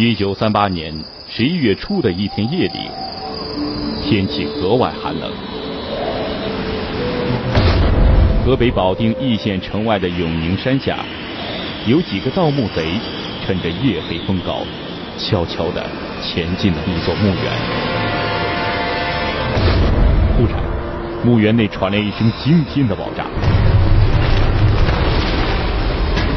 [0.00, 0.94] 一九三八年
[1.28, 2.88] 十一月初的一天夜里，
[4.00, 5.28] 天气格外寒冷。
[8.46, 10.98] 河北保定易县城外的永宁山下，
[11.84, 12.92] 有几个盗墓贼
[13.44, 14.60] 趁着夜黑风高，
[15.18, 15.84] 悄悄地
[16.22, 17.42] 前进了一座墓园。
[20.36, 20.62] 突然，
[21.24, 23.24] 墓园内传来一声惊天的爆炸，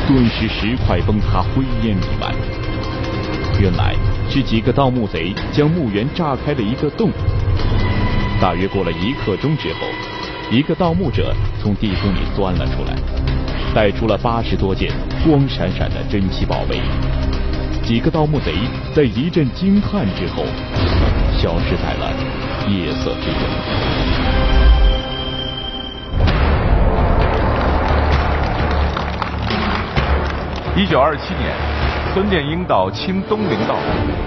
[0.07, 2.33] 顿时石块崩塌，灰烟弥漫。
[3.61, 3.93] 原来
[4.27, 7.11] 是几个盗墓贼将墓园炸开了一个洞。
[8.41, 9.81] 大约过了一刻钟之后，
[10.49, 12.95] 一个盗墓者从地宫里钻了出来，
[13.75, 14.91] 带出了八十多件
[15.23, 16.81] 光闪闪的珍奇宝贝。
[17.83, 18.51] 几个盗墓贼
[18.95, 20.43] 在一阵惊叹之后，
[21.37, 22.11] 消失在了
[22.67, 23.41] 夜色之中。
[30.75, 31.70] 一九二七年。
[32.13, 33.75] 孙殿英到清东陵盗，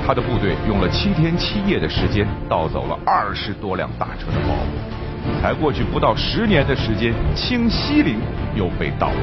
[0.07, 5.41] 他的部队用了七天七夜的时间盗走了二十多辆大车的宝物。
[5.43, 8.19] 才过去不到十年的时间，清西陵
[8.55, 9.15] 又被盗了。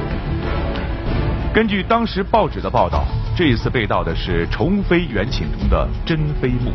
[1.53, 3.03] 根据当时报纸的报道，
[3.35, 6.71] 这一次被盗的是重妃元寝中的珍妃墓。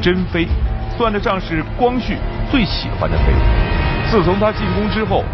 [0.00, 0.46] 珍妃
[0.96, 2.16] 算得上是光绪
[2.50, 3.40] 最喜欢的妃子。
[4.10, 5.24] 自从他进宫之后，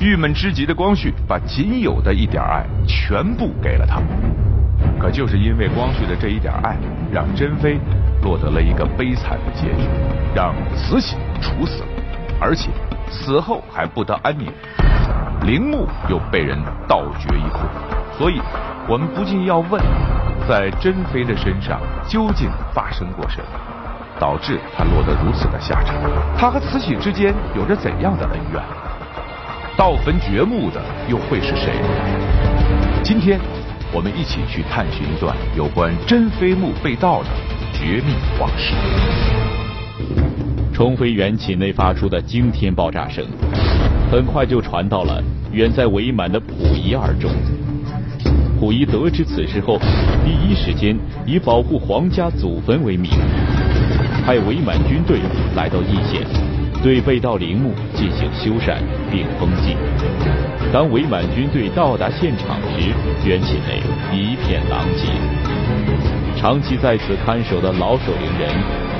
[0.00, 4.02] 郁闷之极的光绪把仅有的一点爱全部给了她。
[4.98, 6.76] 可就是因为光绪的这一点爱，
[7.12, 7.78] 让珍妃
[8.22, 9.88] 落得了一个悲惨的结局，
[10.34, 11.88] 让慈禧处死了，
[12.40, 12.68] 而且
[13.08, 14.50] 死后还不得安宁，
[15.42, 17.60] 陵墓又被人盗掘一空。
[18.18, 18.40] 所以，
[18.88, 19.80] 我们不禁要问，
[20.48, 23.46] 在珍妃的身上究竟发生过什么，
[24.18, 25.94] 导致她落得如此的下场？
[26.36, 28.60] 她和慈禧之间有着怎样的恩怨？
[29.76, 31.72] 盗坟掘墓的又会是谁？
[33.04, 33.38] 今天。
[33.90, 37.28] 我们一起去探寻一段有关珍妃墓被盗的
[37.72, 38.74] 绝密往事。
[40.72, 43.24] 重妃园寝内发出的惊天爆炸声，
[44.10, 45.22] 很快就传到了
[45.52, 47.30] 远在伪满的溥仪耳中。
[48.60, 49.78] 溥仪得知此事后，
[50.24, 53.10] 第一时间以保护皇家祖坟为名，
[54.24, 55.18] 派伪满军队
[55.56, 56.22] 来到易县，
[56.82, 58.78] 对被盗陵墓进行修缮
[59.10, 59.76] 并封禁。
[60.72, 62.90] 当伪满军队到达现场时，
[63.26, 65.08] 元寝内一片狼藉。
[66.36, 68.48] 长期在此看守的老守陵人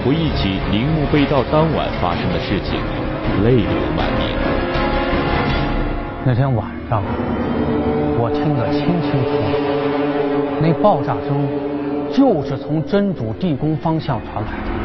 [0.04, 2.80] 回忆起陵墓被盗当晚发生的事情，
[3.44, 4.36] 泪流满面。
[6.26, 7.02] 那天晚上，
[8.18, 9.40] 我听得清清楚楚，
[10.60, 11.46] 那爆炸声
[12.12, 14.77] 就是从真主地宫方向传来的，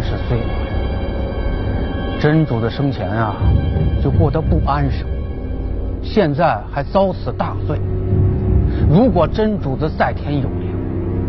[0.00, 0.46] 真是碎了。
[2.18, 3.36] 真主的生前啊，
[4.02, 5.06] 就过得不安生，
[6.02, 7.78] 现在还遭此大罪。
[8.88, 10.74] 如果真主子在天有灵，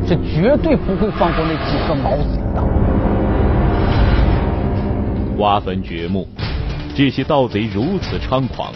[0.08, 2.64] 是绝对不会放过那几个毛贼的。
[5.38, 6.26] 挖坟掘墓，
[6.96, 8.72] 这些盗贼如此猖狂，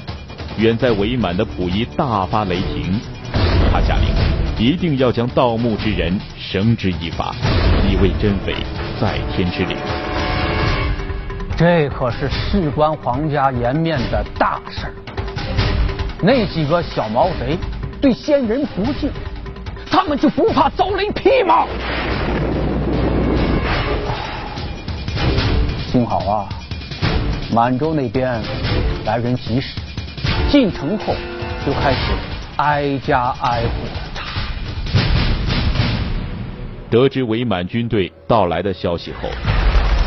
[0.57, 2.99] 远在伪满的溥仪大发雷霆，
[3.71, 4.09] 他下令
[4.57, 7.33] 一定要将盗墓之人绳之以法，
[7.89, 8.55] 以为真匪
[8.99, 9.77] 在天之灵。
[11.57, 14.93] 这可是事关皇家颜面的大事儿。
[16.21, 17.57] 那几个小毛贼
[18.01, 19.11] 对先人不敬，
[19.89, 21.65] 他们就不怕遭雷劈吗？
[25.91, 26.49] 幸好啊，
[27.53, 28.41] 满洲那边
[29.05, 29.79] 来人及时，
[30.49, 31.15] 进城后
[31.65, 32.11] 就开始
[32.57, 33.94] 挨家挨户。
[36.89, 39.29] 得知伪满军队到来的消息后。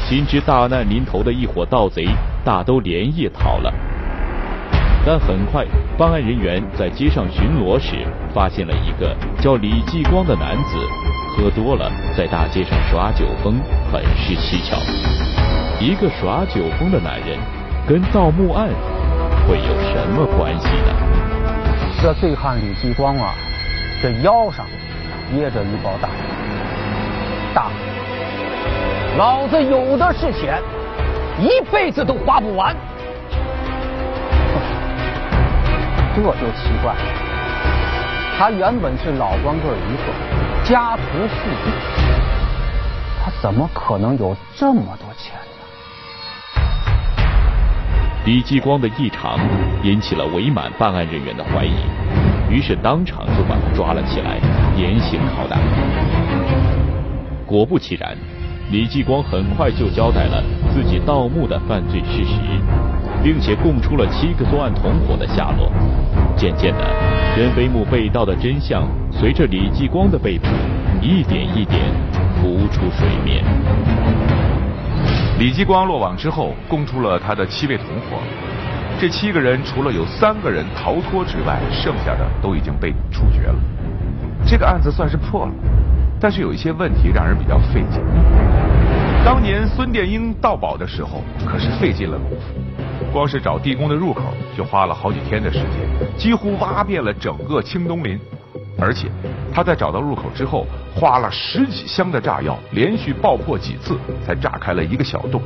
[0.09, 2.09] 心知大难临头的一伙盗贼
[2.43, 3.71] 大都连夜逃了，
[5.05, 5.67] 但很快
[5.99, 10.79] 办案人员在街上巡逻时，发现了一个叫李继光的男子，
[11.37, 13.61] 喝多了在大街上耍酒疯，
[13.93, 14.79] 很是蹊跷。
[15.79, 17.39] 一个耍酒疯的男人，
[17.87, 18.69] 跟盗墓案
[19.47, 22.01] 会有什么关系呢？
[22.01, 23.35] 这醉汉李继光啊，
[24.01, 24.65] 这腰上
[25.35, 26.09] 掖着一包大
[27.59, 27.67] 大。
[29.17, 30.63] 老子有的是钱，
[31.41, 32.73] 一辈子都花不完。
[36.15, 37.01] 这就奇怪了，
[38.39, 40.03] 他原本是老光棍一个，
[40.63, 41.35] 家徒四
[41.65, 41.73] 壁，
[43.21, 45.41] 他怎么可能有这么多钱呢？
[48.25, 49.37] 李继光的异常
[49.83, 51.75] 引起了伪满办案人员的怀疑，
[52.49, 54.39] 于是当场就把他抓了起来，
[54.77, 55.59] 严刑拷打。
[57.49, 58.15] 果不其然。
[58.71, 62.37] 李继光很快就交代了自己盗墓的犯罪事实。
[63.23, 65.71] 并且供出了七个作案同伙的下落。
[66.37, 66.85] 渐渐的，
[67.37, 70.47] 任飞木被盗的真相随着李继光的被捕，
[71.03, 71.81] 一点一点
[72.37, 73.45] 浮出水面。
[75.39, 78.19] 李继光落网之后，供出了他的七位同伙。
[79.00, 83.55] 这七个人除了有三个人逃脱之外，剩下的都已经被处决了。
[84.45, 85.53] 这个案子算是破了，
[86.20, 88.00] 但是有一些问题让人比较费劲。
[89.25, 94.23] 当年孙殿英盗宝的时候，可是费尽了功夫，光是找地宫的入口
[94.56, 98.19] 就花了好几天的时间，几乎挖遍了整个清东林。
[98.81, 99.09] 而且
[99.53, 105.43] 他在找到入口之后，花了十几箱的炸药，连续爆破几次，才炸开了一个小洞。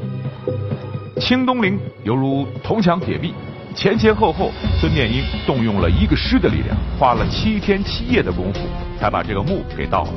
[1.18, 3.32] 清东陵犹如铜墙铁壁，
[3.74, 8.60] 前前后后，孙殿英动用了一个师的力量，花了七天七夜的功夫，
[9.00, 10.12] 才把这个墓给盗了。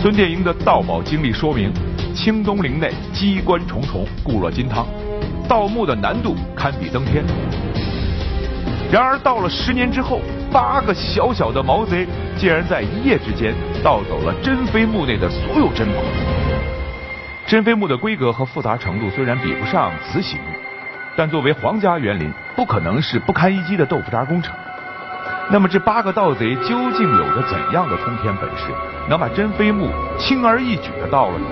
[0.00, 1.72] 孙殿英的盗宝经历说明，
[2.14, 4.86] 清东陵内机关重重，固若金汤，
[5.48, 7.24] 盗墓的难度堪比登天。
[8.92, 10.20] 然而到了十年之后，
[10.52, 13.52] 八个小小的毛贼竟然在一夜之间
[13.82, 15.94] 盗走了珍妃墓内的所有珍宝。
[17.46, 20.42] 珍妃墓的规格和复杂程度虽然比不上慈禧墓，
[21.16, 24.54] 但作为皇家园林，不可能是不堪一击的豆腐渣工程。
[25.50, 28.72] 那么这八个盗贼究竟有着怎样的通天本事，
[29.08, 31.46] 能把珍妃墓轻而易举的盗了呢？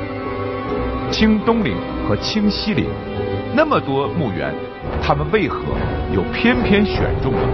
[1.10, 1.76] 清东陵
[2.08, 2.86] 和清西陵
[3.54, 4.54] 那么多墓园，
[5.02, 5.58] 他们为何
[6.14, 7.48] 又偏偏选中了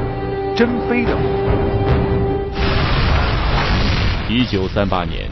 [0.55, 1.23] 珍妃的墓？
[4.29, 5.29] 一九三八年，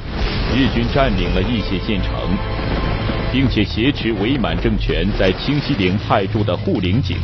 [0.57, 2.11] 日军占领了义县县城。
[3.33, 7.19] 并且挟持伪满政权在清西陵派驻的护陵警。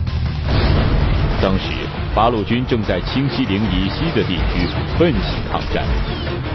[1.42, 1.72] 当时
[2.14, 4.64] 八路军正在清西陵以西的地区
[4.96, 5.84] 奋起抗战，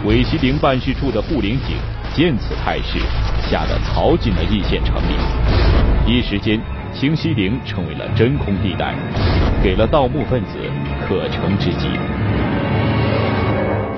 [0.06, 1.76] 伪西陵办事处的护陵警
[2.16, 2.98] 见此态势，
[3.50, 5.12] 吓得逃进了义县城里。
[6.06, 6.58] 一时间，
[6.94, 8.94] 清西陵成为了真空地带，
[9.62, 10.52] 给了盗墓分子
[11.06, 11.90] 可乘之机。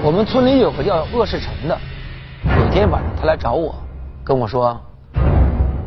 [0.02, 1.78] 我们村里有个叫鄂世臣的，
[2.58, 3.72] 有天晚上他来找我，
[4.24, 4.76] 跟我说。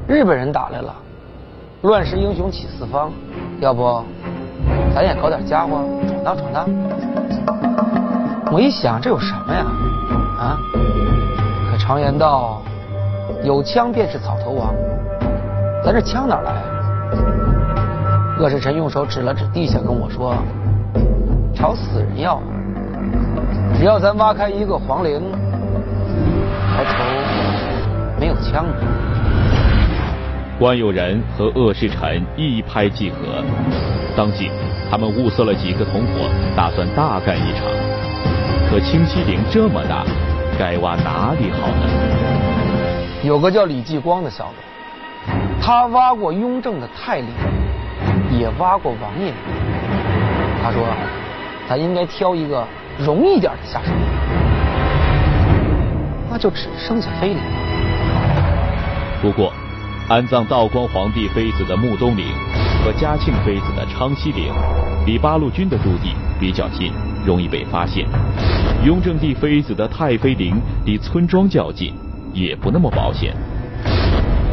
[0.07, 0.95] 日本人打来了，
[1.81, 3.11] 乱世英雄起四方，
[3.59, 4.01] 要不
[4.93, 6.69] 咱也搞点家伙闯荡闯荡？
[8.51, 9.65] 我一想，这有什么呀？
[10.37, 10.59] 啊？
[11.71, 12.61] 可常言道，
[13.43, 14.73] 有枪便是草头王，
[15.83, 16.61] 咱这枪哪来啊？
[18.39, 20.35] 鄂世臣用手指了指地下，跟我说
[21.55, 22.39] ：“朝死人要，
[23.75, 25.19] 只要咱挖开一个皇陵，
[26.75, 26.91] 还愁
[28.19, 28.65] 没有枪。”
[30.59, 33.43] 关有仁和鄂世臣一拍即合，
[34.15, 34.49] 当即
[34.93, 37.63] 他们物色了几个同伙，打算大干一场。
[38.69, 40.05] 可清西陵这么大，
[40.59, 41.89] 该挖哪里好呢？
[43.23, 47.29] 有个叫李继光的小子，他挖过雍正的太陵，
[48.37, 49.33] 也挖过王爷。
[50.61, 50.85] 他说，
[51.67, 52.63] 咱应该挑一个
[52.99, 53.91] 容易点的下手，
[56.29, 57.43] 那就只剩下妃陵了。
[59.23, 59.51] 不过。
[60.09, 62.25] 安葬道光皇帝妃子的穆东陵
[62.83, 64.53] 和嘉庆妃子的昌西陵，
[65.05, 66.91] 离八路军的驻地比较近，
[67.25, 68.05] 容易被发现。
[68.83, 71.93] 雍正帝妃子的太妃陵离村庄较近，
[72.33, 73.33] 也不那么保险。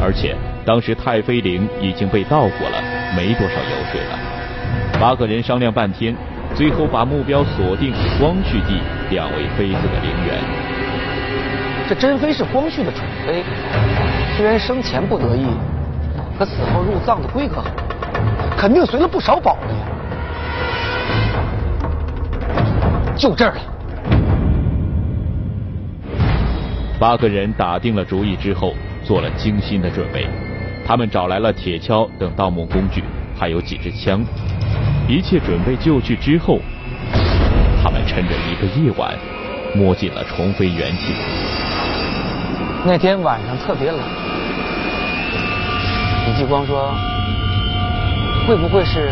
[0.01, 0.33] 而且
[0.65, 2.81] 当时太妃陵已经被盗过了，
[3.17, 4.17] 没多少油水了。
[4.97, 6.15] 八个人商量半天，
[6.55, 10.41] 最后把目标锁定光绪帝两位妃子的陵园。
[11.89, 13.43] 这珍妃是光绪的宠妃，
[14.37, 15.45] 虽然生前不得意，
[16.39, 17.71] 可死后入葬的规格很，
[18.61, 19.61] 肯定随了不少宝贝。
[23.17, 23.61] 就这儿了。
[26.99, 30.27] 八个人打定了主意之后，做了精心的准备。
[30.85, 33.03] 他们找来了铁锹等盗墓工具，
[33.35, 34.23] 还有几支枪。
[35.07, 36.59] 一切准备就绪之后，
[37.83, 39.17] 他们趁着一个夜晚，
[39.73, 41.15] 摸进了重妃元气。
[42.85, 43.99] 那天晚上特别冷，
[46.27, 46.93] 李继光说
[48.47, 49.11] ：“会不会是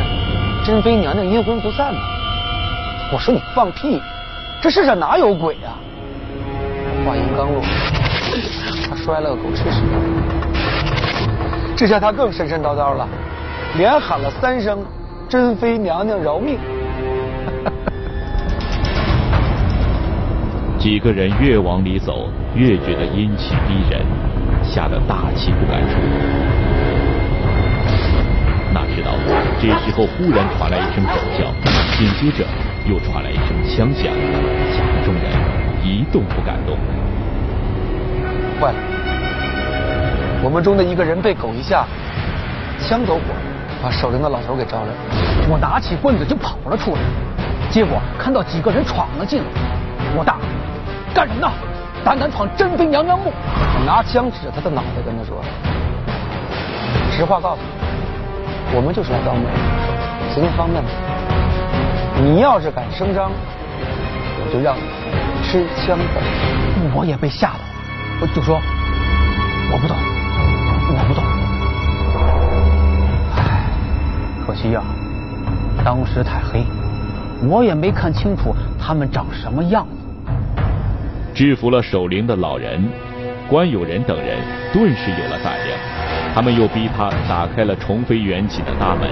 [0.66, 2.00] 珍妃娘娘阴魂不散呢？”
[3.12, 4.00] 我说：“你放屁，
[4.62, 5.74] 这世上哪有鬼啊？”
[7.06, 7.62] 话音刚落，
[8.88, 9.82] 他摔了个狗吃屎，
[11.76, 13.08] 这下他更神神叨叨了，
[13.78, 14.86] 连喊了三声
[15.30, 16.60] ：“珍妃娘娘饶命！”
[20.78, 24.06] 几个人越往里走，越觉得阴气逼人，
[24.62, 25.98] 吓得大气不敢出。
[29.00, 29.14] 知道
[29.62, 31.46] 这时候忽然传来一声狗叫，
[31.98, 32.46] 紧接着
[32.86, 34.12] 又传来一声枪响，
[34.74, 35.24] 吓得众人
[35.82, 36.78] 一动不敢动。
[38.60, 38.78] 坏了，
[40.44, 41.86] 我们中的一个人被狗一吓，
[42.78, 43.22] 枪走火，
[43.82, 44.90] 把守灵的老头给招来，
[45.48, 47.00] 我拿起棍子就跑了出来，
[47.72, 49.46] 结果看到几个人闯了进来，
[50.18, 50.36] 我大
[51.14, 51.50] 干什么呢？
[52.04, 53.32] 胆敢闯真妃娘娘墓！
[53.32, 55.42] 我拿枪指着他的脑袋，跟他说
[57.16, 57.79] ：“实话告诉你，
[58.76, 59.52] 我们就是来盗墓的，
[60.34, 60.90] 行动方便吗？
[62.22, 64.82] 你要是敢声张，我就让你
[65.44, 66.04] 吃枪子。”
[66.94, 67.60] 我也被吓到了，
[68.22, 68.56] 我就说
[69.72, 69.98] ：“我不懂，
[70.98, 71.24] 我不懂。”
[73.36, 73.64] 唉，
[74.46, 74.82] 可惜呀，
[75.84, 76.64] 当时太黑，
[77.48, 79.92] 我也没看清楚他们长什么样子。
[81.34, 82.90] 制服了守灵的老人，
[83.50, 84.38] 关友仁等人
[84.72, 85.78] 顿时有了胆量。
[86.40, 89.10] 他们又逼他打开了重飞缘起的大门，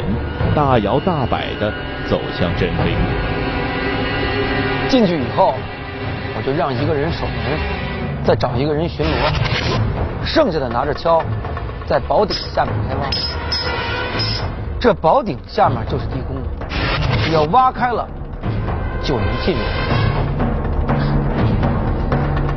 [0.56, 1.70] 大摇大摆的
[2.08, 3.02] 走向珍妃墓。
[4.88, 5.54] 进去以后，
[6.38, 7.36] 我就让一个人守门，
[8.24, 9.10] 再找一个人巡逻，
[10.24, 11.22] 剩下的拿着锹，
[11.86, 13.10] 在宝顶下面开挖。
[14.80, 16.38] 这宝顶下面就是地宫，
[17.26, 18.08] 只要挖开了，
[19.04, 19.60] 就能进入。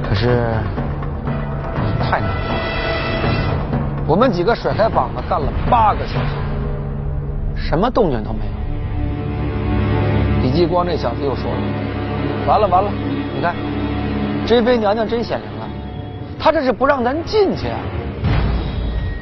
[0.08, 0.54] 可是
[2.04, 2.49] 太难了，
[4.10, 6.34] 我们几个甩开膀子干了八个小时，
[7.54, 8.52] 什么动静都没有。
[10.42, 11.56] 李继光这小子又说了
[12.44, 12.90] ：“完了完了，
[13.32, 13.54] 你看，
[14.44, 15.68] 珍妃娘娘真显灵了，
[16.40, 17.78] 她这是不让咱进去啊！”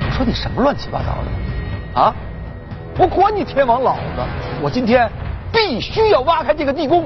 [0.09, 2.15] 我说你什么乱七八糟的啊！
[2.97, 4.23] 我管你天王老子，
[4.63, 5.07] 我今天
[5.53, 7.05] 必须要挖开这个地宫。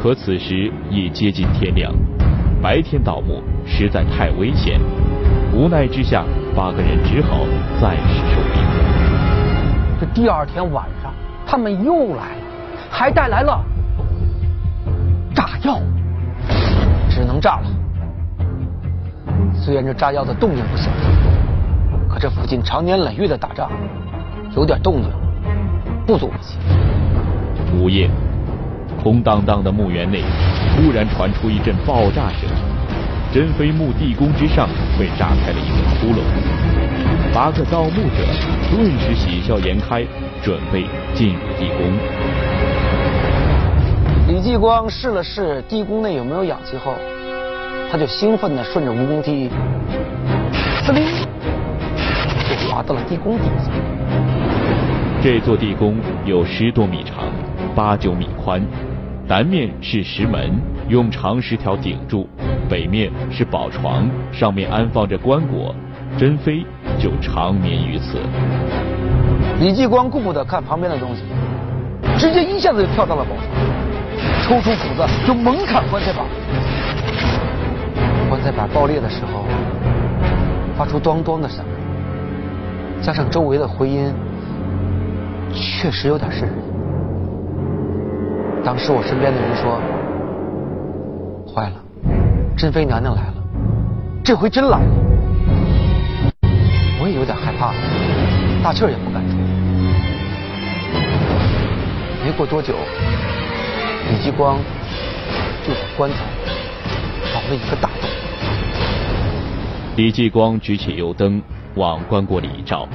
[0.00, 1.92] 可此时已接近天亮，
[2.62, 4.80] 白天盗墓实在太危险，
[5.56, 6.22] 无奈之下，
[6.54, 7.38] 八个人只好
[7.80, 8.62] 暂时收兵。
[9.98, 11.10] 这第二天晚上，
[11.46, 12.42] 他们又来了，
[12.90, 13.64] 还带来了
[15.34, 15.80] 炸药，
[17.08, 17.64] 只能炸了。
[19.54, 20.90] 虽然这炸药的动静不小，
[22.06, 23.70] 可这附近长年累月的打仗，
[24.54, 25.10] 有点动静
[26.06, 26.58] 不足为奇。
[27.80, 28.10] 午夜。
[29.02, 30.22] 空荡荡的墓园内，
[30.74, 32.50] 突然传出一阵爆炸声，
[33.36, 34.66] 珍妃墓地宫之上
[34.98, 36.22] 被炸开了一个窟窿。
[37.34, 38.24] 八个盗墓者
[38.70, 40.02] 顿时喜笑颜开，
[40.42, 41.92] 准备进入地宫。
[44.26, 46.94] 李继光试了试地宫内有没有氧气后，
[47.92, 49.50] 他就兴奋地顺着蜈蚣梯，
[50.86, 51.04] 呲溜，
[52.48, 53.70] 就滑到了地宫底下。
[55.22, 57.26] 这座地宫有十多米长，
[57.74, 58.62] 八九米宽。
[59.28, 62.26] 南面是石门，用长石条顶住；
[62.68, 65.74] 北面是宝床，上面安放着棺椁，
[66.16, 66.64] 珍妃
[66.98, 68.18] 就长眠于此。
[69.58, 71.22] 李继光顾不得看旁边的东西，
[72.16, 73.46] 直接一下子就跳到了宝床，
[74.42, 76.24] 抽出斧子就猛砍棺材板。
[78.28, 79.44] 棺材板爆裂的时候，
[80.76, 81.64] 发出咚咚的声，
[83.02, 84.12] 加上周围的回音，
[85.52, 86.52] 确实有点瘆人。
[88.64, 89.80] 当时我身边的人说
[91.56, 91.76] ：“坏了，
[92.54, 93.34] 珍妃娘娘来了，
[94.22, 94.90] 这回真来了。”
[97.00, 97.72] 我也有点害怕，
[98.62, 99.38] 大气儿也不敢出。
[102.22, 102.74] 没过多久，
[104.10, 104.58] 李继光
[105.66, 106.16] 就把棺材
[107.32, 108.10] 凿了一个大洞。
[109.96, 111.40] 李继光举起油灯
[111.76, 112.86] 往棺椁里一照，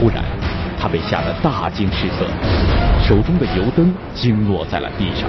[0.00, 0.24] 忽然
[0.80, 2.26] 他被吓得大惊失色。
[3.04, 5.28] 手中的油灯惊落在了地上。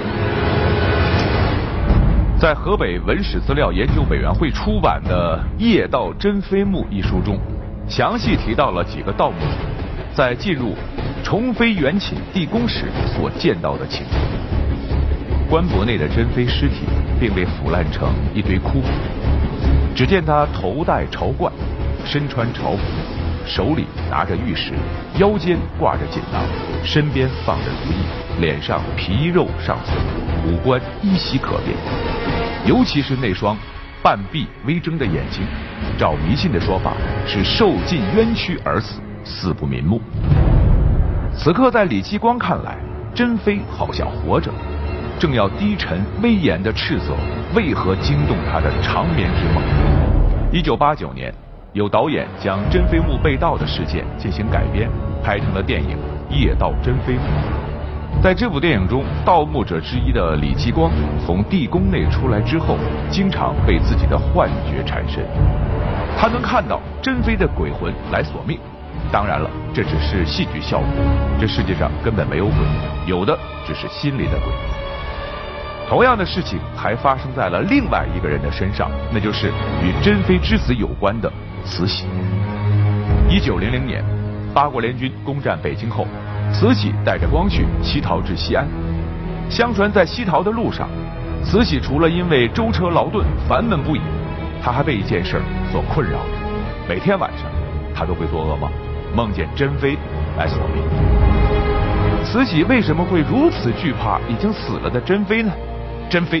[2.36, 7.38] 在河北文史资料研究委员会出版的《夜盗珍妃墓》一书中，
[7.88, 9.46] 详细提到了几个盗墓者
[10.12, 10.74] 在进入
[11.22, 12.86] 重妃元寝地宫时
[13.16, 14.18] 所见到的情景。
[15.48, 16.80] 棺椁内的珍妃尸体
[17.20, 18.88] 并未腐烂成一堆枯骨，
[19.94, 21.52] 只见她头戴朝冠，
[22.04, 22.82] 身穿朝服。
[23.46, 24.72] 手里拿着玉石，
[25.18, 26.42] 腰间挂着锦囊，
[26.82, 29.98] 身边放着如意，脸上皮肉尚存，
[30.46, 31.76] 五官依稀可辨。
[32.66, 33.56] 尤其是那双
[34.02, 35.42] 半闭微睁的眼睛，
[35.98, 36.92] 照迷信的说法
[37.26, 40.00] 是受尽冤屈而死，死不瞑目。
[41.36, 42.76] 此刻在李继光看来，
[43.14, 44.50] 珍妃好像活着，
[45.18, 47.14] 正要低沉威严的斥责
[47.54, 49.62] 为何惊动他的长眠之梦。
[50.52, 51.34] 一九八九年。
[51.74, 54.88] 有导演将珍妃墓被盗的事件进行改编，
[55.24, 55.98] 拍成了电影
[56.32, 57.18] 《夜盗珍妃墓》。
[58.22, 60.90] 在这部电影中，盗墓者之一的李继光
[61.26, 62.78] 从地宫内出来之后，
[63.10, 65.22] 经常被自己的幻觉缠身。
[66.16, 68.58] 他能看到珍妃的鬼魂来索命。
[69.12, 70.88] 当然了，这只是戏剧效果。
[71.38, 72.56] 这世界上根本没有鬼，
[73.06, 74.48] 有的只是心里的鬼。
[75.86, 79.48] 同样的事情还发生在了另外一个人的身上，那就是
[79.82, 81.30] 与珍妃之死有关的
[81.62, 82.06] 慈禧。
[83.28, 84.02] 一九零零年，
[84.54, 86.06] 八国联军攻占北京后，
[86.54, 88.64] 慈禧带着光绪西逃至西安。
[89.50, 90.88] 相传在西逃的路上，
[91.42, 94.00] 慈禧除了因为舟车劳顿烦闷不已，
[94.62, 95.42] 她还被一件事
[95.72, 96.20] 所困扰。
[96.88, 97.50] 每天晚上，
[97.92, 98.70] 她都会做噩梦，
[99.14, 99.98] 梦见珍妃
[100.38, 100.82] 来索命。
[102.24, 105.52] 慈禧为什么会如此惧怕已经死了的珍妃呢？
[106.08, 106.40] 珍妃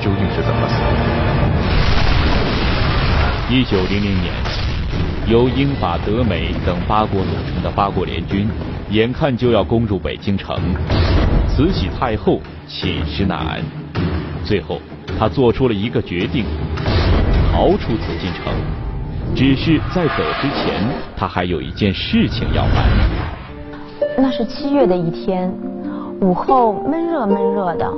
[0.00, 0.86] 究竟是怎么死的？
[3.48, 4.34] 一九零零年，
[5.26, 8.48] 由英法德美等八国组成的八国联军，
[8.92, 10.54] 眼看就要攻入北京城，
[11.48, 13.62] 慈禧太后寝食难安。
[14.44, 14.78] 最后，
[15.18, 16.44] 她做出了一个决定，
[17.50, 18.52] 逃出紫禁城。
[19.34, 20.74] 只是在走之前，
[21.16, 22.84] 她还有一件事情要办。
[24.18, 25.50] 那是七月的一天，
[26.20, 27.90] 午后闷热闷热的。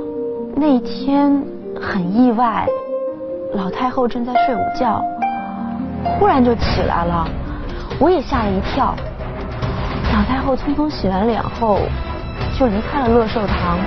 [0.55, 1.43] 那一天
[1.77, 2.65] 很意外，
[3.53, 5.03] 老太后正在睡午觉。
[6.17, 7.27] 忽然就起来了，
[7.99, 8.95] 我也吓了一跳。
[10.15, 11.81] 老太后匆匆洗完脸后，
[12.57, 13.77] 就离开了乐寿堂，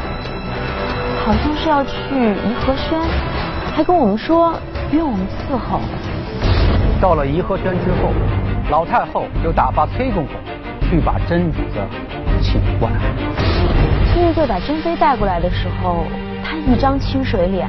[1.24, 3.00] 好像是要去颐和轩，
[3.74, 4.52] 还跟我们说
[4.90, 5.80] 约我们伺候。
[7.00, 8.12] 到了颐和轩之后，
[8.70, 10.34] 老太后就打发崔公公
[10.90, 11.80] 去把甄主子
[12.42, 12.96] 请过来。
[14.12, 16.04] 崔玉贵把珍妃带过来的时候，
[16.44, 17.66] 她一张清水脸，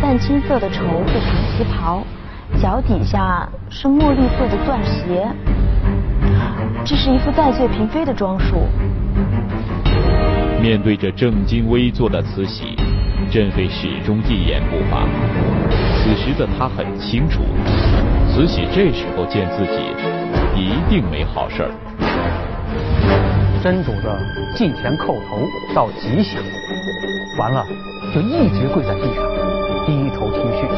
[0.00, 2.02] 淡青色的绸子长旗袍。
[2.62, 5.28] 脚底下是墨绿色的缎鞋，
[6.88, 8.68] 这是一副戴罪嫔妃的装束。
[10.62, 12.76] 面对着正襟危坐的慈禧，
[13.28, 15.04] 珍妃始终一言不发。
[15.96, 17.42] 此时的她很清楚，
[18.30, 19.82] 慈禧这时候见自己，
[20.54, 21.70] 一定没好事儿。
[23.64, 24.08] 真主子
[24.54, 25.42] 进前叩头
[25.74, 26.38] 到极刑，
[27.36, 27.66] 完了
[28.14, 29.24] 就一直跪在地上，
[29.86, 30.68] 低头听训。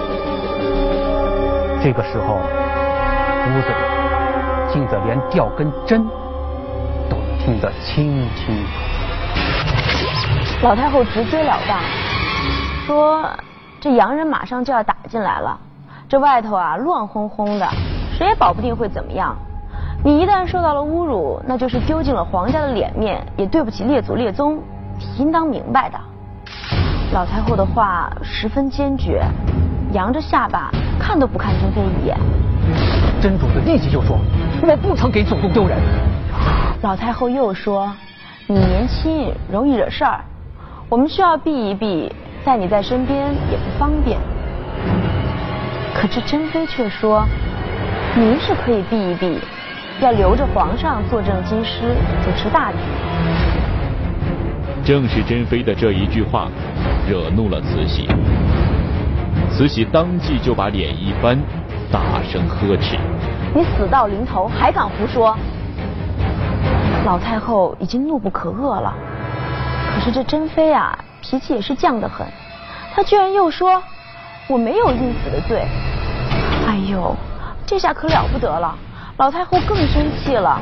[1.82, 2.40] 这个时候，
[3.44, 3.97] 屋子里
[4.72, 6.06] 静得连掉根针
[7.08, 8.72] 都听得清清楚。
[10.62, 11.78] 老太后直截了当
[12.86, 13.28] 说
[13.80, 15.58] ：“这洋人马上就要打进来了，
[16.08, 17.68] 这外头啊乱哄哄的，
[18.16, 19.36] 谁也保不定会怎么样。
[20.04, 24.62] 你一旦受到了侮辱，那就是丢尽了皇家的脸面，也对不起列祖列宗，
[25.18, 25.98] 应当明白的。”
[27.12, 29.22] 老太后的话十分坚决。
[29.92, 32.14] 扬着下巴，看都不看珍妃一眼。
[33.20, 34.18] 真主子立即就说
[34.62, 35.76] ：“我不曾给祖宗丢人。”
[36.82, 37.92] 老太后又说
[38.46, 40.20] ：“你年轻，容易惹事儿，
[40.88, 42.12] 我们需要避一避，
[42.44, 44.18] 在你在身边也不方便。”
[45.92, 47.26] 可这珍妃却说
[48.14, 49.38] ：“您是可以避一避，
[50.00, 52.78] 要留着皇上坐镇京师，主持大局。”
[54.84, 56.48] 正是珍妃的这一句话，
[57.08, 58.08] 惹怒了慈禧。
[59.50, 61.36] 慈禧当即就把脸一翻，
[61.90, 62.98] 大声呵斥
[63.54, 65.36] ：“你死到临头还敢胡说！”
[67.06, 68.92] 老太后已经怒不可遏了，
[69.94, 72.26] 可是这珍妃啊，脾气也是犟得很，
[72.94, 73.82] 她居然又说
[74.48, 75.66] ：“我没有应死的罪。”
[76.68, 77.16] 哎呦，
[77.64, 78.76] 这下可了不得了！
[79.16, 80.60] 老太后更生气了，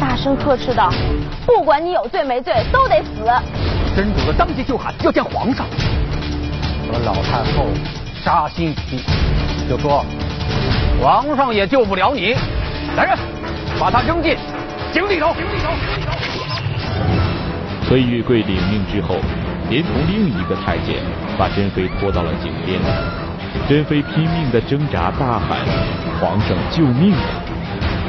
[0.00, 0.90] 大声呵斥道
[1.46, 3.24] ：“不管你有罪没罪，都得死！”
[3.94, 5.64] 真主子当即就喊要见皇上。
[6.90, 7.66] 和老太后
[8.24, 9.04] 杀心不地，
[9.68, 10.02] 就说
[11.00, 12.34] 皇上也救不了你。
[12.96, 13.18] 来人，
[13.78, 14.34] 把他扔进
[14.92, 15.34] 井里头。
[17.86, 19.16] 崔玉贵领命之后，
[19.68, 20.96] 连同另一个太监
[21.38, 22.80] 把珍妃拖到了井边。
[23.68, 25.58] 珍妃拼命的挣扎，大喊
[26.18, 27.14] ：“皇上救命！”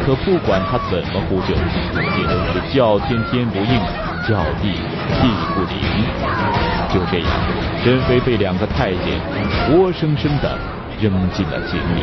[0.06, 3.80] 可不管他怎么呼救，也都是叫天天不应，
[4.28, 4.72] 叫地
[5.22, 5.78] 地不灵。
[6.90, 7.30] 就这样，
[7.84, 9.20] 珍妃被两个太监
[9.68, 10.58] 活生生的
[11.02, 12.02] 扔进了井里。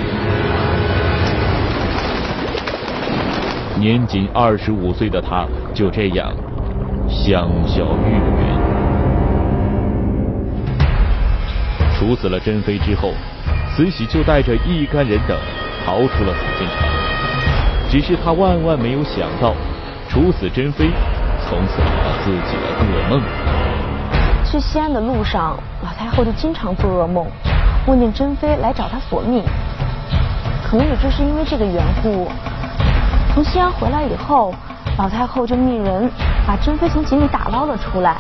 [3.79, 6.33] 年仅二十五岁的他，就这样
[7.09, 8.57] 香消玉殒。
[11.99, 13.13] 处死了珍妃之后，
[13.75, 15.37] 慈禧就带着一干人等
[15.85, 16.89] 逃出了紫禁城。
[17.89, 19.55] 只是他万万没有想到，
[20.09, 20.91] 处死珍妃，
[21.49, 23.21] 从此成了自己的噩梦。
[24.45, 27.27] 去西安的路上，老太后就经常做噩梦，
[27.87, 29.45] 梦见珍妃来找她索命。
[30.65, 32.29] 可能也就是因为这个缘故，
[33.33, 34.53] 从西安回来以后，
[34.99, 36.11] 老太后就命人
[36.45, 38.17] 把珍妃从井里打捞了出来，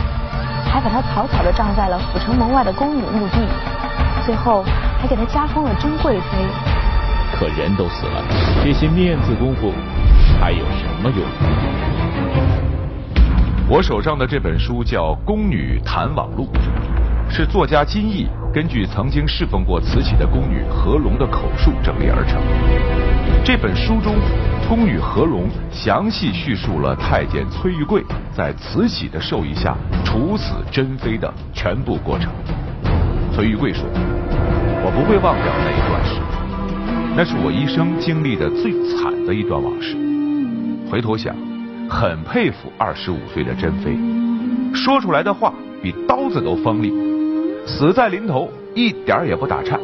[0.64, 3.48] 还把她草草的葬在了府城门外的宫女墓地，
[4.24, 4.62] 最后
[5.00, 6.26] 还给她加封了珍贵妃。
[7.33, 8.22] 可人都死了，
[8.64, 9.72] 这些面子功夫
[10.40, 11.18] 还有什么用？
[13.68, 16.48] 我手上的这本书叫《宫女谈网录》，
[17.28, 22.40] 是作家金逸根据曾经侍奉过慈禧的宫女何龙的口述整理而成。
[23.44, 24.14] 这本书中，
[24.68, 28.02] 宫女何龙详细叙述了太监崔玉贵
[28.34, 32.32] 在慈禧的授意下处死珍妃的全部过程。
[33.34, 33.84] 崔玉贵说
[34.82, 39.94] ：“我不会忘掉那一段时光，那是我一生经历的最惨的一段往事。
[40.90, 41.36] 回头想，
[41.90, 43.98] 很佩服二十五岁的珍妃，
[44.74, 46.90] 说出来的话比刀子都锋利，
[47.66, 49.79] 死在临头一点也不打颤，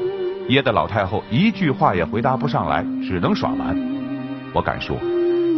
[0.49, 3.77] 噎得老太后一句话也回答不上来，只能耍蛮。
[4.53, 4.97] 我敢说，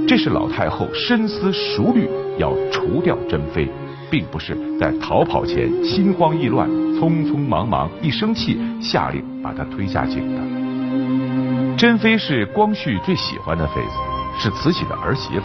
[0.08, 2.08] 这是老太后深思熟虑
[2.38, 3.68] 要除掉珍妃。”
[4.10, 11.76] 并不是在逃跑前心慌意乱、匆匆忙忙，一生气下令把她推下井的。
[11.76, 13.90] 珍妃是光绪最喜欢的妃子，
[14.38, 15.44] 是慈禧的儿媳妇。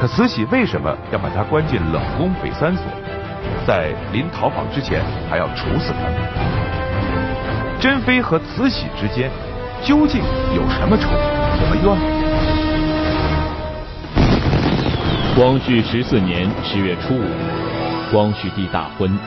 [0.00, 2.84] 可慈禧为什么要把她关进冷宫北三所，
[3.68, 6.14] 在临逃跑之前还要处死他们？
[7.78, 9.30] 珍妃和慈禧之间
[9.84, 10.22] 究竟
[10.56, 11.10] 有什么仇、
[11.54, 11.94] 什么怨？
[15.36, 17.24] 光绪十四年十月初五，
[18.10, 19.18] 光绪帝大婚，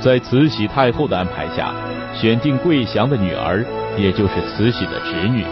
[0.00, 1.74] 在慈禧太后的安排下，
[2.14, 3.62] 选定桂祥的女儿，
[3.98, 5.44] 也就是慈禧的侄女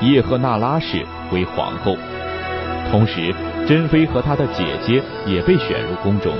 [0.00, 1.96] 叶赫那拉氏为皇后。
[2.92, 3.34] 同时，
[3.66, 6.32] 珍妃和她的姐姐也被选入宫中，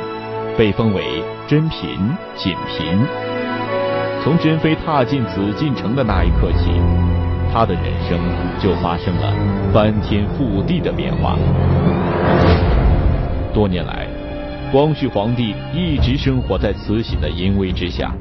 [0.56, 1.02] 被封为
[1.46, 1.88] 珍嫔、
[2.36, 2.98] 锦嫔。
[4.22, 6.70] 从珍妃踏进紫禁城的那一刻起，
[7.52, 8.18] 她的人生
[8.60, 9.34] 就发生了
[9.72, 11.36] 翻天覆地的变化。
[13.52, 14.06] 多年来，
[14.70, 18.12] 光绪皇帝一直生活在慈禧的淫威之下，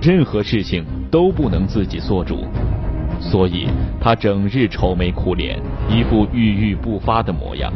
[0.00, 2.46] 任何事情都不能自己做主，
[3.20, 3.68] 所以
[4.00, 5.58] 他整日愁眉苦脸，
[5.88, 7.72] 一副郁郁不发的模样。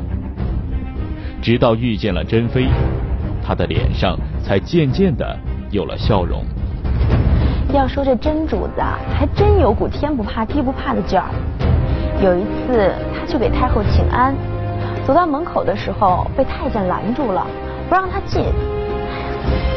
[1.42, 2.68] 直到遇见了珍妃，
[3.44, 5.36] 他的脸上才渐渐的
[5.70, 6.44] 有了笑容。
[7.72, 11.26] 要说这真主子啊，还真有股天不怕地不怕的劲儿。
[12.22, 14.34] 有一次，他去给太后请安。
[15.06, 17.46] 走到门口的时候，被太监拦住了，
[17.88, 18.44] 不让他进。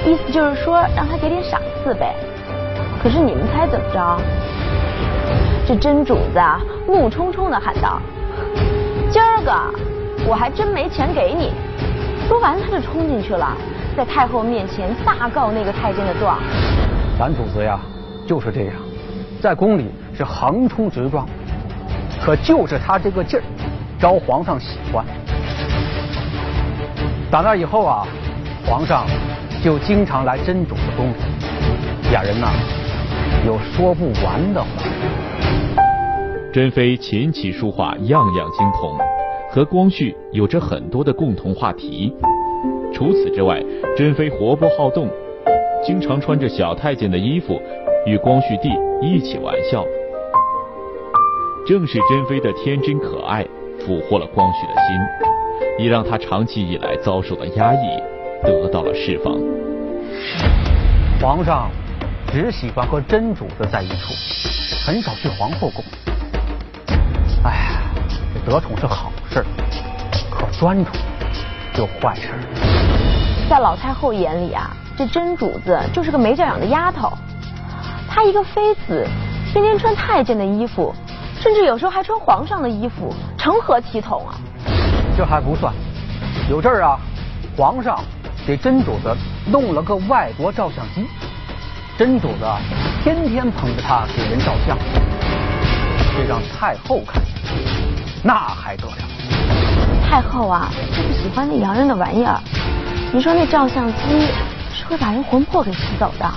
[0.06, 2.14] 意思就是说让他给点赏赐呗。
[3.02, 4.18] 可是你们猜怎么着？
[5.68, 8.00] 这真主子啊，怒冲冲的喊道
[9.10, 9.52] ：“今儿个
[10.28, 11.52] 我还真没钱给你！”
[12.28, 13.56] 说完他就冲进去了，
[13.96, 16.40] 在太后面前大告那个太监的状。
[17.20, 17.80] 咱主子呀，
[18.28, 18.74] 就是这样，
[19.40, 19.86] 在宫里
[20.16, 21.28] 是横冲直撞，
[22.24, 23.44] 可就是他这个劲儿。
[23.98, 25.06] 招皇上喜欢，
[27.32, 28.06] 打那以后啊，
[28.66, 29.06] 皇上
[29.64, 32.48] 就经常来真主的宫里，俩人呐
[33.46, 34.68] 有说不完的话。
[36.52, 38.98] 珍妃琴棋书画样样精通，
[39.56, 42.14] 和光绪有着很多的共同话题。
[42.94, 43.64] 除此之外，
[43.96, 45.08] 珍妃活泼好动，
[45.82, 47.58] 经常穿着小太监的衣服
[48.06, 48.68] 与光绪帝
[49.02, 49.82] 一起玩笑。
[51.66, 53.48] 正是珍妃的天真可爱。
[53.86, 58.02] 俘获了光绪的心，也让他长期以来遭受的压抑
[58.42, 59.36] 得到了释放。
[61.22, 61.70] 皇上
[62.32, 64.14] 只喜欢和真主子在一处，
[64.88, 65.84] 很少去皇后宫。
[67.44, 67.80] 哎，
[68.34, 69.46] 这得宠是好事儿，
[70.32, 70.96] 可专宠
[71.74, 72.30] 就坏事。
[73.50, 77.12] 在老太后眼里啊，这真主子就是个没教养的丫头。
[78.08, 79.06] 她一个妃子，
[79.52, 80.96] 天天穿太监的衣服。
[81.38, 84.40] 甚至有时候还穿皇上的衣服，成何体统啊？
[85.18, 85.72] 这还不算，
[86.50, 86.98] 有阵儿啊，
[87.58, 88.00] 皇上
[88.48, 91.06] 给真主子弄了个外国照相机，
[91.98, 92.46] 真主子
[93.04, 94.78] 天天捧着它给人照相，
[96.16, 97.34] 这让太后看见，
[98.24, 98.98] 那还得了？
[100.10, 102.40] 太后啊，就不喜欢那洋人的玩意儿。
[103.12, 104.28] 你说那照相机
[104.74, 106.30] 是会把人魂魄给吸走的？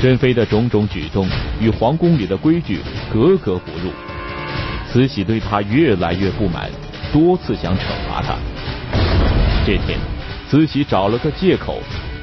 [0.00, 1.26] 珍妃的种种举动
[1.60, 2.80] 与皇宫里的规矩
[3.12, 3.90] 格格不入，
[4.88, 6.70] 慈禧对她越来越不满，
[7.12, 8.34] 多次想惩罚她。
[9.66, 9.98] 这天，
[10.48, 11.78] 慈禧找了个借口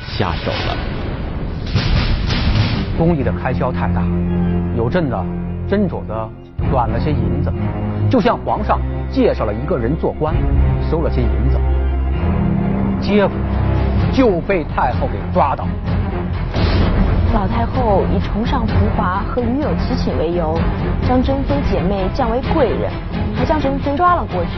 [0.08, 0.78] 下手了。
[2.98, 4.02] 宫里的开销太大，
[4.78, 5.16] 有阵子
[5.68, 6.30] 斟酌的
[6.72, 7.52] 短了些银子，
[8.10, 10.36] 就向皇上介绍了一个人做官，
[10.90, 11.60] 收了些银子，
[13.00, 13.36] 结果
[14.14, 15.68] 就被太后给抓到。
[17.34, 20.58] 老太后以崇尚浮华和与有齐寝为由，
[21.08, 22.90] 将珍妃姐妹降为贵人，
[23.36, 24.52] 还将珍妃抓了过去，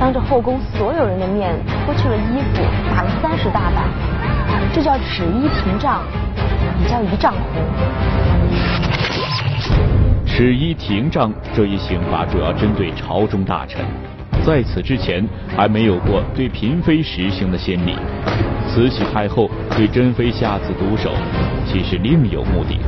[0.00, 1.52] 当着后宫所有人的面
[1.84, 2.62] 脱去了衣服，
[2.94, 3.84] 打了三十大板，
[4.72, 6.00] 这叫尺衣廷杖，
[6.82, 8.81] 也叫一丈红。
[10.34, 13.84] 尺衣廷杖这一刑罚主要针对朝中大臣，
[14.42, 15.22] 在此之前
[15.54, 17.94] 还没有过对嫔妃实行的先例。
[18.66, 21.10] 慈禧太后对珍妃下此毒手，
[21.66, 22.78] 其实另有目的。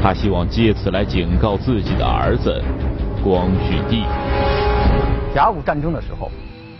[0.00, 2.62] 她希望借此来警告自己的儿子
[3.24, 4.04] 光绪帝。
[5.34, 6.30] 甲午战争的时候，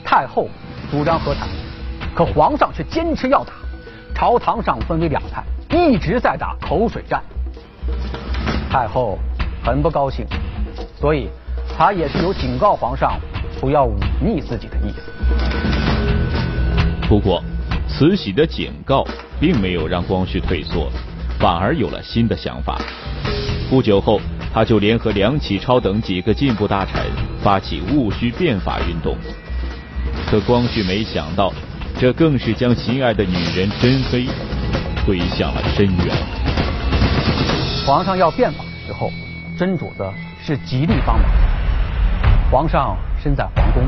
[0.04, 0.48] 太后
[0.92, 1.48] 主张和谈，
[2.14, 3.52] 可皇上却坚持要打。
[4.14, 5.42] 朝堂上分为两派，
[5.76, 7.20] 一直在打口水战。
[8.70, 9.18] 太后
[9.68, 10.24] 很不高兴，
[10.98, 11.28] 所以
[11.76, 13.20] 他也是有警告皇上
[13.60, 15.12] 不要忤逆自己的意思。
[17.06, 17.44] 不过，
[17.86, 19.06] 慈禧的警告
[19.38, 20.90] 并没有让光绪退缩，
[21.38, 22.80] 反而有了新的想法。
[23.68, 24.18] 不久后，
[24.54, 27.04] 他就联合梁启超等几个进步大臣，
[27.42, 29.14] 发起戊戌变法运动。
[30.30, 31.52] 可光绪没想到，
[31.98, 34.28] 这更是将心爱的女人珍妃
[35.04, 36.16] 推向了深渊。
[37.84, 39.12] 皇上要变法的时候，
[39.58, 40.08] 真主子
[40.40, 41.28] 是极力帮忙。
[42.48, 43.82] 皇上身在皇宫，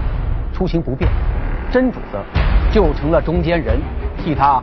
[0.52, 1.08] 出行不便，
[1.70, 2.18] 真主子
[2.72, 3.78] 就成了中间人，
[4.18, 4.60] 替他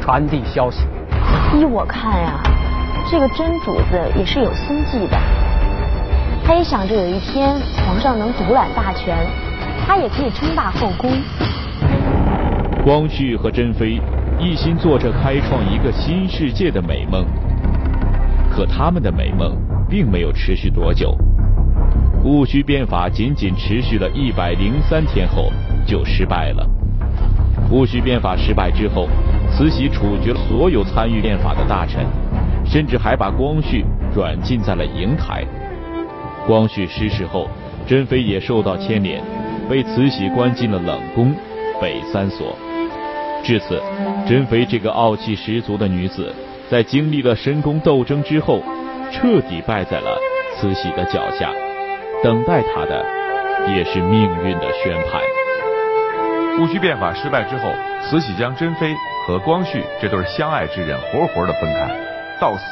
[0.00, 0.86] 传递消息。
[1.54, 2.40] 依我看呀。
[3.10, 5.18] 这个真主子也是有心计的，
[6.46, 7.54] 他也想着有一天
[7.86, 9.18] 皇上能独揽大权，
[9.86, 11.10] 他也可以称霸后宫。
[12.82, 14.00] 光绪和珍妃
[14.38, 17.26] 一心做着开创一个新世界的美梦，
[18.58, 19.56] 可他们的美梦
[19.88, 21.16] 并没有持续多久。
[22.24, 25.48] 戊戌变法仅仅持续了一百零三天后
[25.86, 26.68] 就失败了。
[27.70, 29.06] 戊戌变法失败之后，
[29.52, 32.04] 慈禧处决了所有参与变法的大臣。
[32.66, 35.44] 甚至还把光绪软禁在了瀛台。
[36.44, 37.48] 光绪失势后，
[37.86, 39.22] 珍妃也受到牵连，
[39.70, 41.32] 被慈禧关进了冷宫
[41.80, 42.54] 北三所。
[43.44, 43.80] 至此，
[44.26, 46.34] 珍妃这个傲气十足的女子，
[46.70, 48.62] 在经历了深宫斗争之后，
[49.10, 50.18] 彻底败在了
[50.56, 51.50] 慈禧的脚下。
[52.22, 53.04] 等待她的，
[53.68, 55.20] 也是命运的宣判。
[56.58, 57.70] 戊戌变法失败之后，
[58.02, 58.94] 慈禧将珍妃
[59.26, 61.88] 和光绪这对相爱之人活活的分开。
[62.40, 62.62] 到死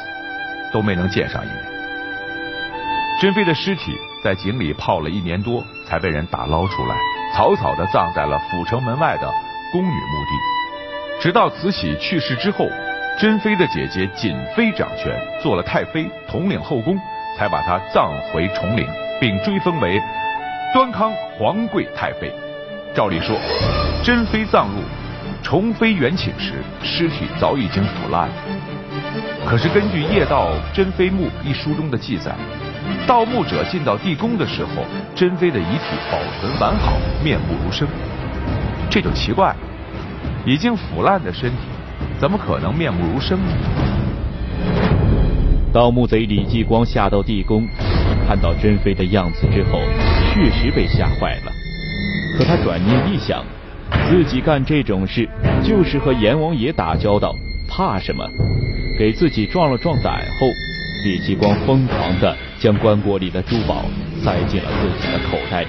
[0.71, 1.57] 都没能见上一面。
[3.19, 6.95] 珍妃的尸体在井里泡了一年多，才被人打捞出来，
[7.35, 9.27] 草草的葬在了阜成门外的
[9.71, 11.21] 宫女墓地。
[11.21, 12.65] 直到慈禧去世之后，
[13.19, 16.95] 珍妃的姐姐瑾妃掌权，做了太妃，统领后宫，
[17.35, 18.87] 才把她葬回崇陵，
[19.19, 19.99] 并追封为
[20.71, 22.31] 端康皇贵太妃。
[22.93, 23.35] 照理说，
[24.03, 24.83] 珍妃葬入
[25.41, 28.35] 崇妃元寝时，尸体早已经腐烂了。
[29.47, 32.35] 可是根据《夜盗珍妃墓》一书中的记载，
[33.07, 34.83] 盗墓者进到地宫的时候，
[35.15, 37.87] 珍妃的遗体保存完好，面目如生。
[38.91, 39.57] 这就奇怪了，
[40.45, 41.57] 已经腐烂的身体，
[42.19, 43.53] 怎么可能面目如生呢？
[45.71, 47.67] 盗墓贼李继光下到地宫，
[48.27, 49.79] 看到珍妃的样子之后，
[50.33, 51.51] 确实被吓坏了。
[52.37, 53.43] 可他转念一想，
[54.09, 55.27] 自己干这种事
[55.63, 57.35] 就是和阎王爷打交道，
[57.67, 58.27] 怕什么？
[58.97, 60.47] 给自己壮了壮胆后，
[61.03, 63.85] 李继光疯狂地将棺椁里的珠宝
[64.23, 65.67] 塞进了自己的口袋里，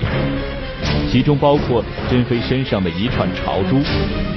[1.10, 3.80] 其中包括珍妃身上的一串朝珠，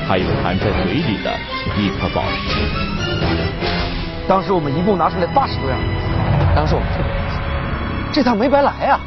[0.07, 1.31] 还有含在嘴里的
[1.77, 2.61] 一颗宝石。
[4.27, 5.77] 当时我们一共拿出来八十多样，
[6.55, 7.41] 当时我们特别开心，
[8.13, 8.99] 这趟没白来啊！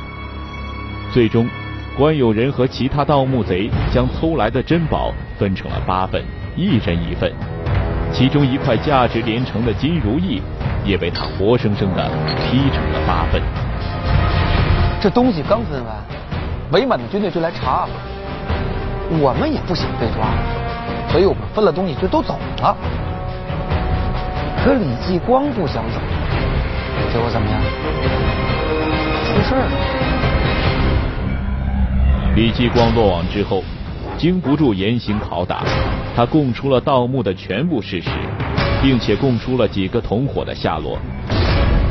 [1.12, 1.48] 最终，
[1.96, 6.22] 关有仁和其他盗墓贼将偷来的珍宝分成了八份，
[6.56, 7.32] 一人一份。
[8.12, 10.42] 其中一块价值连城的金如意，
[10.84, 13.40] 也被他活生生的劈成了八份。
[15.00, 15.96] 这东西刚分完，
[16.74, 17.86] 伪满的军队就来查，
[19.20, 20.26] 我们也不想被抓，
[21.08, 22.76] 所以我们分了东西就都走了。
[24.64, 26.00] 可李继光不想走，
[27.12, 27.60] 结果怎么样？
[29.22, 29.72] 出事儿了。
[32.34, 33.62] 李继光落网之后。
[34.16, 35.64] 经不住严刑拷打，
[36.14, 38.08] 他供出了盗墓的全部事实，
[38.80, 40.96] 并且供出了几个同伙的下落。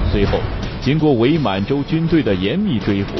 [0.10, 0.40] 随后，
[0.80, 3.12] 经过伪满洲军队的严密追捕，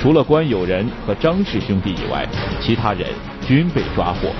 [0.00, 2.24] 除了关友仁和张氏兄弟以外，
[2.60, 3.08] 其他人
[3.46, 4.30] 均被抓获，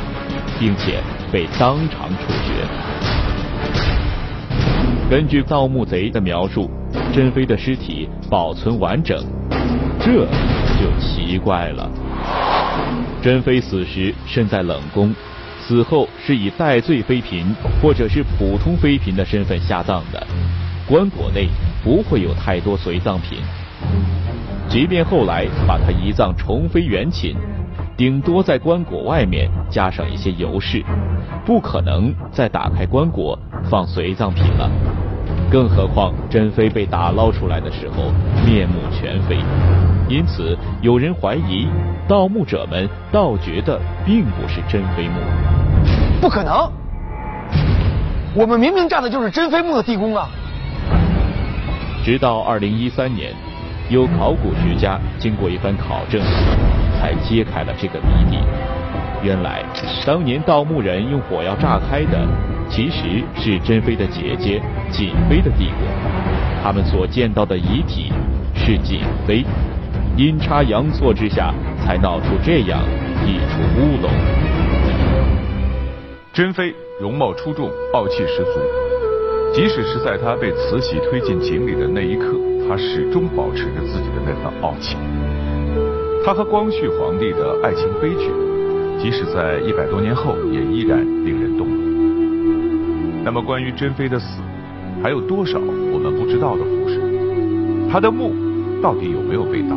[0.58, 2.64] 并且被当场处决。
[5.10, 6.70] 根据盗墓贼的描述，
[7.12, 9.18] 珍妃的尸体保存完整，
[9.98, 10.26] 这
[10.78, 11.90] 就奇怪了。
[13.20, 15.12] 珍妃死时身在冷宫，
[15.60, 17.44] 死后是以戴罪妃嫔
[17.82, 20.24] 或者是普通妃嫔的身份下葬的，
[20.86, 21.48] 棺椁内
[21.82, 23.38] 不会有太多随葬品。
[24.68, 27.34] 即便后来把他移葬重妃原寝，
[27.96, 30.84] 顶多在棺椁外面加上一些油饰，
[31.46, 33.36] 不可能再打开棺椁
[33.70, 34.70] 放随葬品了。
[35.50, 38.12] 更何况珍妃被打捞出来的时候
[38.46, 39.38] 面目全非，
[40.06, 41.66] 因此有人怀疑
[42.06, 45.14] 盗墓者们盗掘的并不是珍妃墓。
[46.20, 46.70] 不可能，
[48.34, 50.28] 我们明明占的就是珍妃墓的地宫啊！
[52.04, 53.32] 直到二零一三年，
[53.90, 56.20] 有考古学家经过一番考证，
[57.00, 58.38] 才揭开了这个谜底。
[59.22, 59.64] 原来，
[60.06, 62.18] 当年盗墓人用火药炸开的，
[62.68, 64.60] 其实是珍妃的姐姐
[64.92, 65.88] 瑾妃的地宫。
[66.62, 68.12] 他们所见到的遗体
[68.54, 69.44] 是瑾妃，
[70.16, 71.52] 阴差阳错之下，
[71.84, 72.80] 才闹出这样
[73.24, 74.10] 一出乌龙。
[76.32, 78.60] 珍妃容貌出众，傲气十足。
[79.52, 82.36] 即使是在她被慈禧推进井里的那一刻，
[82.68, 84.96] 他始终保持着自己的那份傲气。
[86.24, 88.30] 他和光绪皇帝的爱情悲剧，
[89.00, 93.24] 即使在一百多年后，也依然令人动容。
[93.24, 94.42] 那么，关于珍妃的死，
[95.02, 97.00] 还有多少我们不知道的故事？
[97.90, 98.34] 她的墓
[98.82, 99.76] 到底有没有被盗？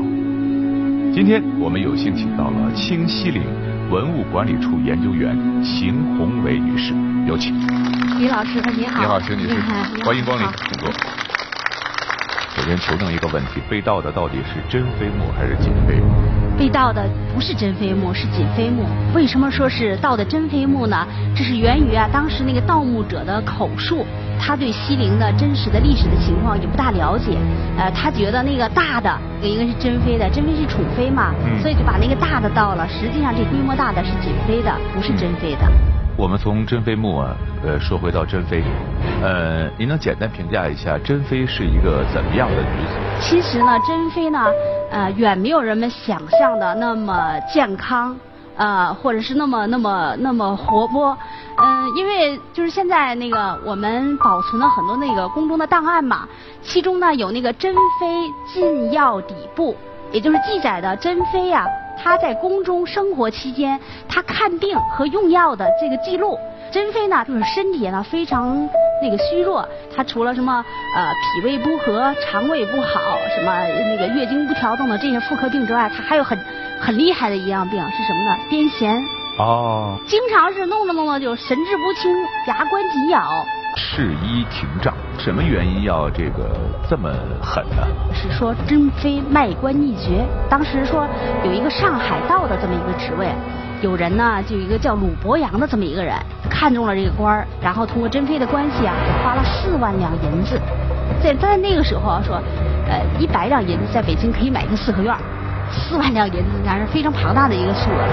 [1.13, 3.41] 今天我们有幸请到了清西陵。
[3.89, 6.93] 文物管理处研究员邢宏伟女士，
[7.27, 7.53] 有请。
[8.19, 9.01] 李老师，你好。
[9.01, 9.55] 你好，邢女士，
[10.05, 11.10] 欢迎光临，请坐。
[12.61, 16.05] 首先求证一个问题：被盗的到底是珍妃墓还是瑾妃墓？
[16.59, 18.85] 被盗的不是珍妃墓，是瑾妃墓。
[19.15, 21.07] 为什么说是盗的珍妃墓呢？
[21.35, 24.05] 这是源于啊，当时那个盗墓者的口述。
[24.39, 27.35] 他对西陵的真实的历史的情况也不大了解，
[27.77, 32.87] 呃，他觉得那个大的应该是珍妃的，珍妃是宠妃嘛，所以就把那个大的盗了。
[32.87, 35.90] 实际上这规模大的是瑾妃的，不是珍妃的。
[36.21, 38.61] 我们从珍妃墓啊，呃，说回到珍妃，
[39.23, 42.93] 呃，您能简单评价一下珍妃是一个怎么样的女子？
[43.19, 44.45] 其实呢，珍妃呢，
[44.91, 48.15] 呃，远没有人们想象的那么健康。
[48.55, 51.17] 呃，或者是那么那么那么活泼，
[51.57, 56.27] 嗯，因为就是现在那个我们保存了很多那个宫中的档案嘛，
[56.61, 59.75] 其中呢有那个珍妃进药底部，
[60.11, 61.65] 也就是记载的珍妃呀，
[62.03, 66.37] 她在宫中生活期间，她看病和用药的这个记录。
[66.71, 68.67] 珍妃呢，就是身体呢非常
[69.03, 76.39] 那个虚弱，她除了什么呃脾胃不和、肠胃不好、什么那个月经不调等等这些妇科病之外，她还有很
[76.79, 78.37] 很厉害的一样病是什么呢？
[78.49, 78.99] 癫痫。
[79.37, 79.97] 哦。
[80.07, 82.11] 经常是弄着弄着就神志不清，
[82.47, 83.45] 牙关紧咬。
[83.75, 86.49] 赤衣廷杖，什么原因要这个
[86.89, 87.09] 这么
[87.41, 87.87] 狠呢？
[88.13, 91.07] 是说珍妃卖官匿爵，当时说
[91.45, 93.27] 有一个上海道的这么一个职位。
[93.81, 96.13] 有人呢，就一个叫鲁伯阳的这么一个人，
[96.49, 100.59] 看中了这个官儿，然后通过珍妃的关系啊，花了四万两银子。
[101.23, 102.35] 在在那个时候，说，
[102.87, 105.15] 呃，一百两银子在北京可以买一个四合院，
[105.71, 108.05] 四万两银子那是非常庞大的一个数额。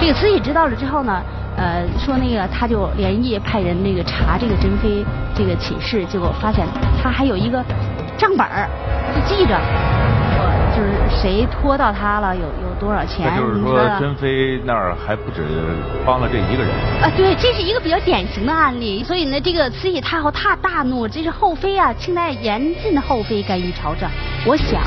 [0.00, 1.20] 这个慈禧知道了之后呢，
[1.56, 6.66] 呃，说那个他就连夜派人那个查这个珍妃这个寝室，结果发现
[7.02, 7.64] 他还有一个
[8.18, 8.68] 账本儿，
[9.14, 9.58] 就记着。
[10.76, 13.26] 就是谁拖到他了，有有多少钱？
[13.26, 15.42] 那就是说，珍妃那儿还不止
[16.04, 16.70] 帮了这一个人。
[17.00, 19.02] 啊，对，这是一个比较典型的案例。
[19.02, 24.06] 所以呢，这个慈禧太后她大怒，这是后妃啊，清代严禁后妃干预朝政。
[24.44, 24.82] 我想，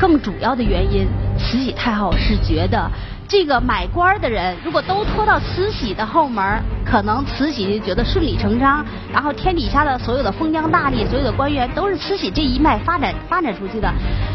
[0.00, 2.90] 更主要的原因，慈禧太后是觉得。
[3.28, 13.92] 这个买官的人，如果都拖到慈禧的后门，可能慈禧就觉得顺理成章，然后天底下的所有的封疆大吏、所有的官员都是慈禧这一脉发展发展出去的。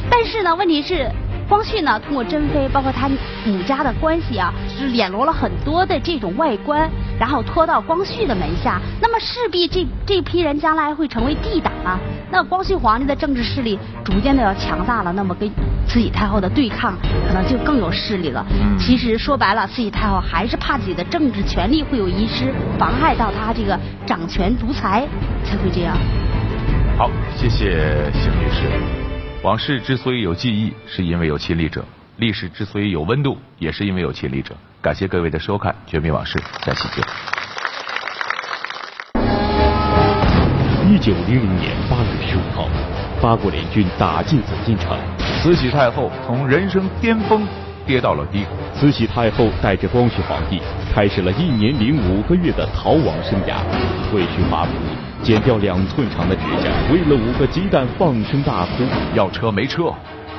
[0.09, 1.09] 但是呢，问题是。
[1.49, 3.09] 光绪呢，通过珍妃，包括他
[3.43, 6.89] 母家的关系啊，就是敛罗了很多的这种外官，
[7.21, 8.81] 然后拖到光绪的门下。
[8.99, 11.99] 那么势必这这批人将来会成为帝党啊。
[12.31, 15.47] 那光绪皇帝的政治势力逐渐的要强大了，那么跟
[15.87, 18.43] 慈禧太后的对抗可能就更有势力了。
[18.79, 25.07] 其实说白了，慈禧太后还是怕自己的政治权力会有遗失，妨害到她这个掌权独裁，
[25.43, 25.95] 才会这样。
[26.97, 28.65] 好，谢谢邢女士。
[29.43, 31.81] 往事之所以有记忆，是因为有亲历者；
[32.21, 34.55] 历史之所以有温度，也是因为有亲历者。
[34.79, 37.03] 感谢各位的收看《绝密往事》，下期见。
[40.87, 42.67] 一九零零年八月十五号，
[43.19, 44.95] 八国联军打进紫禁城，
[45.41, 47.43] 慈禧太后从人生巅峰
[47.87, 48.51] 跌到了低谷。
[48.79, 50.61] 慈禧太后带着光绪皇帝，
[50.93, 53.55] 开始了一年零五个月的逃亡生涯，
[54.11, 54.71] 褪去华服。
[55.23, 58.83] 剪掉两寸长的指甲，为了五个鸡蛋放声大哭。
[59.15, 59.93] 要车没车，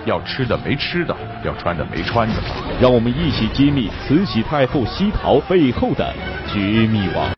[0.04, 2.34] 要吃的没吃的，要穿的没穿的。
[2.80, 6.12] 让我们一起揭秘慈禧太后西逃背后的
[6.52, 7.26] 绝密网。